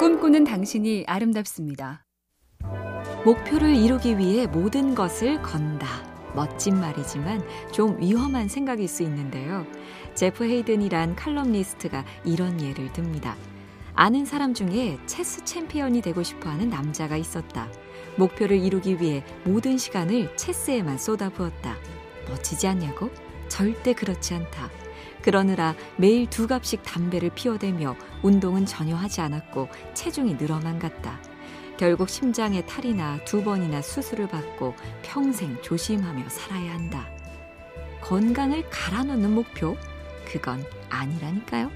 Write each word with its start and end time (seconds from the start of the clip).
꿈꾸는 0.00 0.44
당신이 0.44 1.04
아름답습니다. 1.06 2.06
목표를 3.26 3.74
이루기 3.74 4.16
위해 4.16 4.46
모든 4.46 4.94
것을 4.94 5.42
건다. 5.42 5.86
멋진 6.34 6.80
말이지만 6.80 7.46
좀 7.70 8.00
위험한 8.00 8.48
생각일 8.48 8.88
수 8.88 9.02
있는데요. 9.02 9.66
제프 10.14 10.44
헤이든이란 10.44 11.16
칼럼니스트가 11.16 12.06
이런 12.24 12.62
예를 12.62 12.90
듭니다. 12.94 13.36
아는 13.94 14.24
사람 14.24 14.54
중에 14.54 14.96
체스 15.04 15.44
챔피언이 15.44 16.00
되고 16.00 16.22
싶어 16.22 16.48
하는 16.48 16.70
남자가 16.70 17.18
있었다. 17.18 17.68
목표를 18.16 18.56
이루기 18.56 19.02
위해 19.02 19.22
모든 19.44 19.76
시간을 19.76 20.34
체스에만 20.34 20.96
쏟아부었다. 20.96 21.76
멋지지 22.26 22.68
않냐고? 22.68 23.10
절대 23.48 23.92
그렇지 23.92 24.32
않다. 24.32 24.70
그러느라 25.22 25.74
매일 25.96 26.28
두 26.28 26.46
갑씩 26.46 26.82
담배를 26.82 27.30
피워대며 27.34 27.96
운동은 28.22 28.66
전혀 28.66 28.96
하지 28.96 29.20
않았고 29.20 29.68
체중이 29.94 30.34
늘어만 30.34 30.78
갔다. 30.78 31.20
결국 31.76 32.08
심장에 32.10 32.64
탈이 32.66 32.94
나 32.94 33.18
두 33.24 33.42
번이나 33.42 33.80
수술을 33.80 34.28
받고 34.28 34.74
평생 35.02 35.60
조심하며 35.62 36.28
살아야 36.28 36.74
한다. 36.74 37.08
건강을 38.02 38.68
갈아놓는 38.70 39.30
목표? 39.34 39.76
그건 40.26 40.64
아니라니까요. 40.88 41.70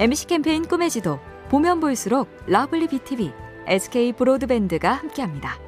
MC 0.00 0.26
캠페인 0.26 0.66
꿈의 0.66 0.90
지도 0.90 1.18
보면 1.48 1.80
볼수록 1.80 2.28
lovely 2.46 2.88
BTV, 2.88 3.32
SK 3.66 4.12
브로드밴드가 4.12 4.92
함께합니다. 4.92 5.67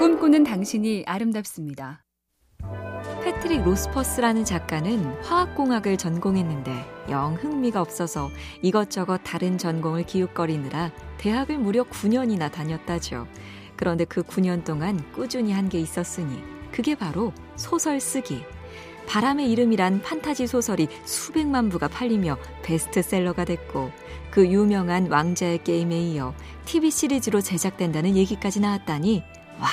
꿈꾸는 0.00 0.44
당신이 0.44 1.04
아름답습니다. 1.06 2.02
패트릭 3.22 3.62
로스퍼스라는 3.64 4.46
작가는 4.46 5.04
화학공학을 5.20 5.98
전공했는데 5.98 6.72
영 7.10 7.34
흥미가 7.34 7.82
없어서 7.82 8.30
이것저것 8.62 9.18
다른 9.18 9.58
전공을 9.58 10.04
기웃거리느라 10.06 10.90
대학을 11.18 11.58
무려 11.58 11.84
9년이나 11.84 12.50
다녔다죠. 12.50 13.26
그런데 13.76 14.06
그 14.06 14.22
9년 14.22 14.64
동안 14.64 15.04
꾸준히 15.12 15.52
한 15.52 15.68
게 15.68 15.78
있었으니 15.78 16.42
그게 16.72 16.94
바로 16.94 17.34
소설 17.56 18.00
쓰기. 18.00 18.42
바람의 19.06 19.50
이름이란 19.52 20.00
판타지 20.00 20.46
소설이 20.46 20.88
수백만 21.04 21.68
부가 21.68 21.88
팔리며 21.88 22.38
베스트셀러가 22.62 23.44
됐고 23.44 23.90
그 24.30 24.48
유명한 24.48 25.10
왕좌의 25.10 25.62
게임에 25.62 26.00
이어 26.12 26.32
TV 26.64 26.90
시리즈로 26.90 27.42
제작된다는 27.42 28.16
얘기까지 28.16 28.60
나왔다니 28.60 29.24
와 29.60 29.68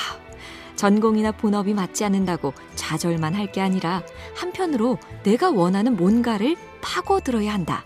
전공이나 0.78 1.34
본업이 1.34 1.74
맞지 1.74 2.06
않는다고 2.06 2.54
좌절만 2.76 3.34
할 3.34 3.48
게 3.52 3.62
아니라 3.62 4.04
한편으로 4.36 4.98
내가 5.24 5.50
원하는 5.52 5.96
뭔가를 5.96 6.56
파고들어야 6.82 7.54
한다. 7.54 7.86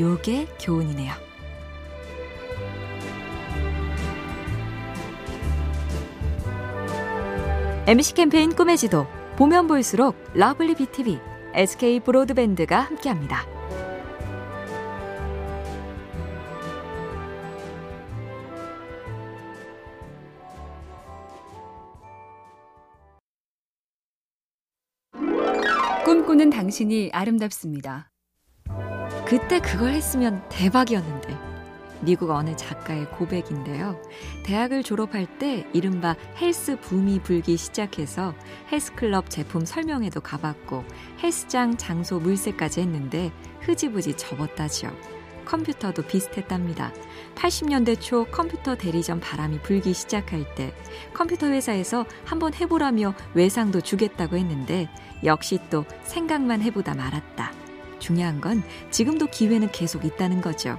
요게 0.00 0.46
교훈이네요. 0.60 1.12
MC 7.86 8.14
캠페인 8.14 8.54
꿈의 8.54 8.76
지도 8.76 9.06
보면 9.36 9.68
볼수록 9.68 10.16
lovely 10.34 10.74
BTV, 10.74 11.20
SK 11.54 12.00
브로드밴드가 12.00 12.80
함께합니다. 12.80 13.55
꿈꾸는 26.36 26.50
당신이 26.50 27.10
아름답습니다. 27.14 28.10
그때 29.26 29.58
그걸 29.58 29.92
했으면 29.92 30.46
대박이었는데. 30.50 31.34
미국 32.02 32.30
어느 32.30 32.54
작가의 32.54 33.10
고백인데요. 33.12 34.00
대학을 34.44 34.82
졸업할 34.82 35.38
때 35.38 35.66
이른바 35.72 36.14
헬스 36.38 36.78
붐이 36.78 37.20
불기 37.20 37.56
시작해서 37.56 38.34
헬스클럽 38.70 39.30
제품 39.30 39.64
설명회도 39.64 40.20
가봤고 40.20 40.84
헬스장 41.22 41.78
장소 41.78 42.18
물세까지 42.18 42.82
했는데 42.82 43.32
흐지부지 43.60 44.18
접었다지요. 44.18 45.15
컴퓨터도 45.46 46.02
비슷했답니다. 46.02 46.92
80년대 47.36 47.98
초 47.98 48.26
컴퓨터 48.26 48.76
대리점 48.76 49.20
바람이 49.20 49.60
불기 49.62 49.94
시작할 49.94 50.54
때 50.54 50.74
컴퓨터 51.14 51.46
회사에서 51.46 52.04
한번 52.24 52.52
해보라며 52.52 53.14
외상도 53.32 53.80
주겠다고 53.80 54.36
했는데 54.36 54.88
역시 55.24 55.58
또 55.70 55.86
생각만 56.02 56.60
해보다 56.60 56.94
말았다. 56.94 57.52
중요한 57.98 58.40
건 58.42 58.62
지금도 58.90 59.28
기회는 59.28 59.70
계속 59.72 60.04
있다는 60.04 60.42
거죠. 60.42 60.78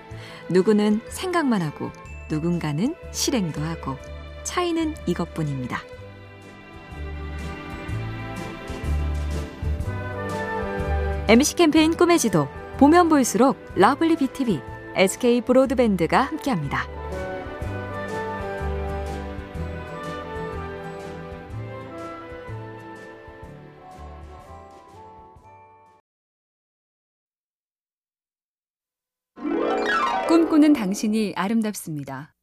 누구는 0.50 1.02
생각만 1.10 1.64
하고 1.64 1.92
누군가는 2.30 2.94
실행도 3.12 3.62
하고 3.62 3.98
차이는 4.44 4.96
이것뿐입니다. 5.08 5.82
MC 11.30 11.56
캠페인 11.56 11.94
꿈의 11.96 12.20
지도 12.20 12.48
보면 12.78 13.10
볼수록 13.10 13.58
lovely 13.76 14.18
BTV, 14.18 14.62
SK 14.96 15.42
브로드밴드가 15.42 16.22
함께합니다. 16.22 16.86
꿈꾸는 30.28 30.74
당신이 30.74 31.34
아름답습니다. 31.36 32.34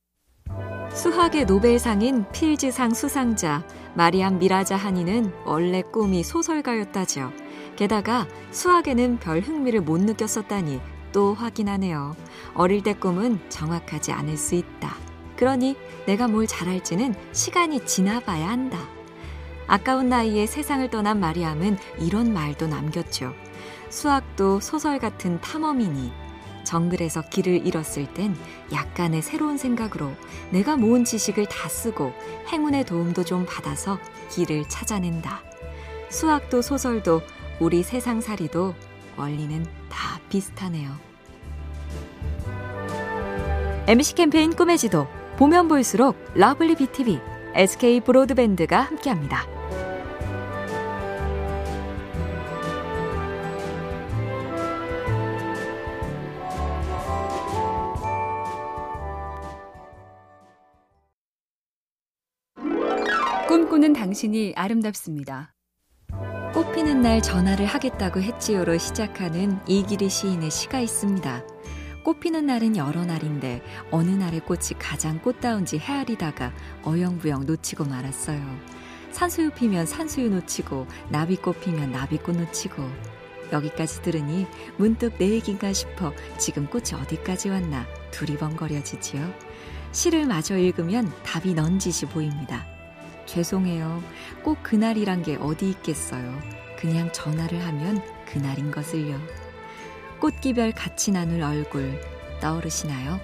수학의 0.93 1.45
노벨상인 1.45 2.25
필즈상 2.33 2.93
수상자 2.93 3.65
마리암 3.95 4.39
미라자 4.39 4.75
하니는 4.75 5.33
원래 5.45 5.83
꿈이 5.83 6.25
소설가였다죠. 6.25 7.44
게다가 7.77 8.27
수학에는 8.51 9.19
별 9.19 9.41
흥미를 9.41 9.81
못 9.81 10.01
느꼈었다니 10.01 10.81
또 11.13 11.35
확인하네요. 11.35 12.17
어릴 12.55 12.83
때 12.83 12.95
꿈은 12.95 13.41
정확하지 13.49 14.13
않을 14.13 14.37
수 14.37 14.55
있다. 14.55 14.95
그러니 15.37 15.77
내가 16.07 16.29
뭘 16.29 16.47
잘할지는 16.47 17.15
시간이 17.33 17.87
지나봐야 17.87 18.49
한다. 18.49 18.79
아까운 19.67 20.09
나이에 20.09 20.47
세상을 20.47 20.89
떠난 20.91 21.21
마리암은 21.21 21.79
이런 21.99 22.33
말도 22.33 22.67
남겼죠. 22.67 23.35
수학도 23.89 24.61
소설 24.61 24.99
같은 24.99 25.41
탐험이니 25.41 26.13
정글에서 26.65 27.23
길을 27.29 27.67
잃었을 27.67 28.13
땐 28.15 28.37
약간의 28.73 29.23
새로운 29.23 29.57
생각으로 29.59 30.13
내가 30.51 30.77
모은 30.77 31.05
지식을 31.05 31.47
다 31.47 31.69
쓰고 31.69 32.13
행운의 32.49 32.85
도움도 32.87 33.25
좀 33.25 33.47
받아서 33.47 33.99
길을 34.31 34.69
찾아낸다. 34.69 35.43
수학도 36.09 36.63
소설도 36.63 37.23
우리 37.61 37.83
세상살이도 37.83 38.75
원리는 39.17 39.65
다 39.89 40.21
비슷하네요. 40.29 40.91
MC 43.87 44.15
캠페인 44.15 44.55
꿈의 44.55 44.79
지도 44.79 45.07
보면 45.37 45.69
볼수록 45.69 46.17
lovely 46.35 46.75
B 46.77 46.88
tv, 46.88 47.21
SK 47.55 48.01
브로드밴드가 48.01 48.81
함께합니다. 48.81 49.47
꿈꾸는 63.47 63.93
당신이 63.93 64.55
아름답습니다. 64.57 65.55
꽃피는 66.55 67.03
날 67.03 67.21
전화를 67.21 67.67
하겠다고 67.67 68.21
했지요로 68.21 68.79
시작하는 68.79 69.59
이기리 69.67 70.09
시인의 70.09 70.53
시가 70.53 70.79
있습니다. 70.79 71.43
꽃피는 72.05 72.47
날은 72.47 72.77
여러 72.77 73.05
날인데 73.05 73.61
어느 73.91 74.11
날의 74.11 74.39
꽃이 74.39 74.79
가장 74.79 75.21
꽃다운지 75.21 75.79
헤아리다가 75.79 76.53
어영부영 76.85 77.47
놓치고 77.47 77.87
말았어요. 77.87 78.41
산수유 79.11 79.51
피면 79.51 79.85
산수유 79.85 80.31
놓치고 80.31 80.87
나비꽃 81.09 81.61
피면 81.61 81.91
나비꽃 81.91 82.37
놓치고 82.37 82.89
여기까지 83.51 84.03
들으니 84.03 84.47
문득 84.77 85.19
내 85.19 85.31
얘긴가 85.31 85.73
싶어 85.73 86.13
지금 86.39 86.69
꽃이 86.69 86.93
어디까지 87.03 87.49
왔나 87.49 87.85
두리번거려지지요. 88.13 89.29
시를 89.91 90.25
마저 90.25 90.57
읽으면 90.57 91.13
답이 91.25 91.55
넌지시 91.55 92.07
보입니다. 92.07 92.74
죄송해요. 93.27 94.03
꼭 94.43 94.63
그날이란 94.63 95.23
게 95.23 95.37
어디 95.37 95.71
있겠어요. 95.71 96.39
그냥 96.79 97.13
전화를 97.13 97.65
하면 97.65 98.03
그날인 98.27 98.71
것을요. 98.71 99.19
꽃기별 100.21 100.73
같이 100.73 101.13
나눌 101.13 101.43
얼굴 101.43 102.01
떠오르시나요? 102.41 103.21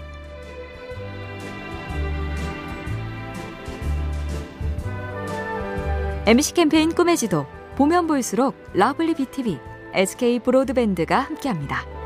MC 6.27 6.55
캠페인 6.55 6.95
꿈의 6.95 7.17
지도 7.17 7.47
보면 7.77 8.07
볼수록 8.07 8.55
lovely 8.75 9.15
B 9.15 9.26
tv, 9.26 9.59
SK 9.95 10.41
브로드밴드가 10.41 11.19
함께합니다. 11.19 12.00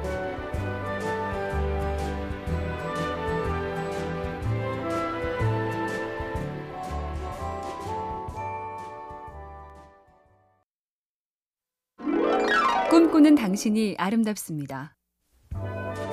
꿈꾸는 12.94 13.35
당신이 13.35 13.96
아름답습니다. 13.99 14.94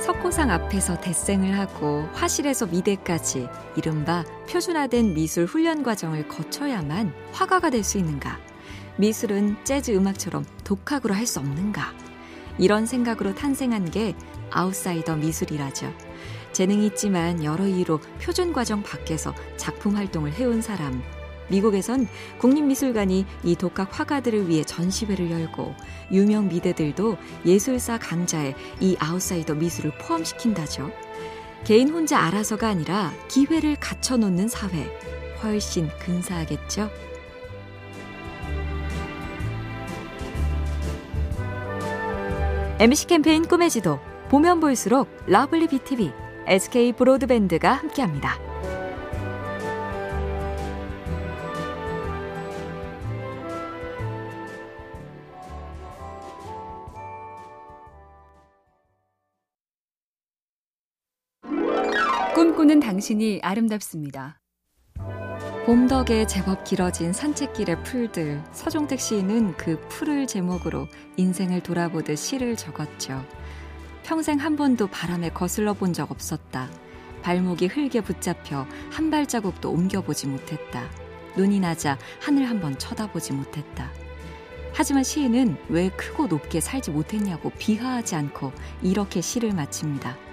석고상 0.04 0.50
앞에서 0.50 1.00
대생을 1.00 1.60
하고 1.60 2.08
화실에서 2.14 2.66
미대까지 2.66 3.48
이른바 3.76 4.26
표준화된 4.50 5.14
미술 5.14 5.46
훈련 5.46 5.84
과정을 5.84 6.28
거쳐야만 6.28 7.14
화가가 7.34 7.70
될 7.70 7.84
수 7.84 8.00
있는가? 8.00 8.40
미술은 8.98 9.64
재즈 9.64 9.92
음악처럼 9.92 10.44
독학으로 10.64 11.14
할 11.14 11.28
수 11.28 11.38
없는가? 11.38 11.94
이런 12.58 12.88
생각으로 12.88 13.36
탄생한 13.36 13.92
게 13.92 14.16
아웃사이더 14.50 15.18
미술이라죠. 15.18 15.94
재능이 16.52 16.88
있지만 16.88 17.44
여러 17.44 17.68
이유로 17.68 18.00
표준 18.20 18.54
과정 18.54 18.82
밖에서 18.82 19.36
작품 19.56 19.98
활동을 19.98 20.32
해온 20.34 20.64
사람. 20.64 21.04
미국에선 21.52 22.08
국립미술관이 22.40 23.26
이 23.44 23.56
독학 23.56 24.00
화가들을 24.00 24.50
위해 24.50 24.64
전시회를 24.64 25.30
열고 25.30 25.76
유명 26.12 26.48
미대들도 26.48 27.18
예술사 27.46 28.00
강좌에 28.00 28.56
이 28.80 28.96
아웃사이더 29.00 29.56
미술을 29.56 29.92
포함시킨다죠. 30.00 30.92
개인 31.64 31.90
혼자 31.90 32.20
알아서가 32.20 32.68
아니라 32.68 33.14
기회를 33.28 33.76
갖춰놓는 33.76 34.48
사회. 34.48 34.90
훨씬 35.44 35.90
근사하겠죠. 36.00 36.90
MC 42.80 43.06
캠페인 43.08 43.48
꿈의 43.48 43.70
지도 43.70 44.00
보면 44.30 44.60
볼수록 44.60 45.08
lovely 45.28 45.68
B 45.68 45.79
tv, 45.79 46.12
SK 46.48 46.94
브로드밴드가 46.94 47.74
함께합니다. 47.74 48.40
꿈꾸는 62.42 62.80
당신이 62.80 63.42
아름답습니다. 63.44 64.40
봄 65.68 65.88
덕에 65.88 66.26
제법 66.26 66.64
길어진 66.64 67.14
산책길의 67.14 67.84
풀들, 67.84 68.42
서종택 68.52 69.00
시인은 69.00 69.58
그 69.58 69.80
풀을 69.90 70.26
제목으로 70.26 70.88
인생을 71.18 71.62
돌아보듯 71.62 72.18
시를 72.18 72.56
적었죠. 72.56 73.24
평생 74.02 74.40
한 74.40 74.56
번도 74.56 74.88
바람에 74.88 75.30
거슬러 75.30 75.76
본 75.76 75.94
적 75.94 76.10
없었다. 76.10 76.68
발목이 77.22 77.68
흙에 77.68 78.02
붙잡혀 78.02 78.66
한 78.90 79.12
발자국도 79.12 79.70
옮겨보지 79.70 80.26
못했다. 80.26 80.90
눈이 81.38 81.60
나자 81.60 82.00
하늘 82.20 82.50
한 82.50 82.60
번 82.60 82.76
쳐다보지 82.80 83.34
못했다. 83.34 83.92
하지만 84.74 85.04
시인은 85.04 85.58
왜 85.70 85.90
크고 85.90 86.26
높게 86.26 86.60
살지 86.60 86.90
못했냐고 86.90 87.52
비하하지 87.60 88.16
않고 88.16 88.52
이렇게 88.82 89.22
시를 89.22 89.54
마칩니다. 89.54 90.31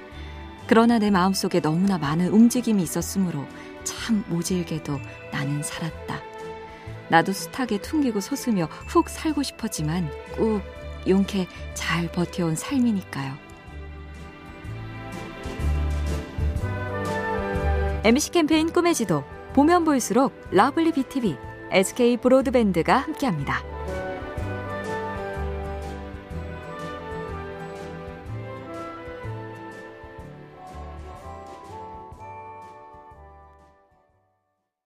그러나 0.68 0.98
내 0.98 1.10
마음속에 1.10 1.60
너무나 1.60 1.96
많은 1.96 2.28
움직임이 2.28 2.82
있었으므로 2.82 3.46
참 3.84 4.22
모질게도 4.28 5.00
나는 5.32 5.62
살았다. 5.62 6.20
나도 7.08 7.32
숱하게 7.32 7.78
퉁기고 7.78 8.20
솟으며 8.20 8.66
훅 8.86 9.08
살고 9.08 9.42
싶었지만 9.42 10.10
꾹 10.36 10.60
용케 11.08 11.48
잘 11.72 12.12
버텨온 12.12 12.54
삶이니까요. 12.54 13.34
MC 18.04 18.30
캠페인 18.30 18.70
꿈의 18.70 18.94
지도 18.94 19.24
보면 19.54 19.84
볼수록 19.84 20.38
lovely 20.50 20.92
B 20.92 21.03
tv, 21.03 21.36
SK 21.70 22.18
브로드밴드가 22.18 22.98
함께합니다. 22.98 23.77